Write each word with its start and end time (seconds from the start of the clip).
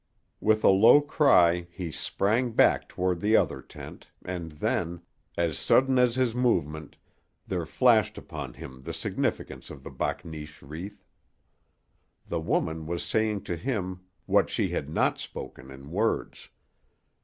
With 0.39 0.63
a 0.63 0.69
low 0.69 0.99
cry 0.99 1.67
he 1.69 1.91
sprang 1.91 2.53
back 2.53 2.89
toward 2.89 3.19
the 3.21 3.35
other 3.35 3.61
tent, 3.61 4.07
and 4.25 4.53
then, 4.53 5.03
as 5.37 5.59
sudden 5.59 5.99
as 5.99 6.15
his 6.15 6.33
movement, 6.33 6.97
there 7.45 7.67
flashed 7.67 8.17
upon 8.17 8.53
him 8.53 8.81
the 8.81 8.95
significance 8.95 9.69
of 9.69 9.83
the 9.83 9.91
bakneesh 9.91 10.63
wreath. 10.63 11.05
The 12.25 12.39
woman 12.41 12.87
was 12.87 13.03
saying 13.03 13.43
to 13.43 13.55
him 13.55 13.99
what 14.25 14.49
she 14.49 14.69
had 14.69 14.89
not 14.89 15.19
spoken 15.19 15.69
in 15.69 15.91
words. 15.91 16.49